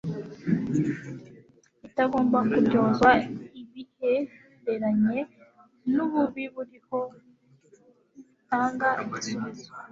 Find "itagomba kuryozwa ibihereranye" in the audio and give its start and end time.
1.87-5.19